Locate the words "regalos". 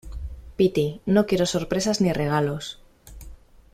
2.11-2.81